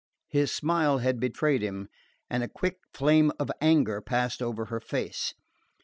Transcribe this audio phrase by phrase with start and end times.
[0.29, 1.87] His smile had betrayed him,
[2.27, 5.35] and a quick flame of anger passed over her face.